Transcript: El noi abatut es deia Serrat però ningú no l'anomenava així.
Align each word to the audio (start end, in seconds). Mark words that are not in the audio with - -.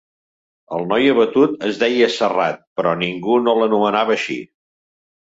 El 0.77 0.85
noi 0.93 1.09
abatut 1.11 1.67
es 1.67 1.77
deia 1.83 2.07
Serrat 2.13 2.63
però 2.81 2.95
ningú 3.03 3.37
no 3.49 3.55
l'anomenava 3.61 4.13
així. 4.17 4.39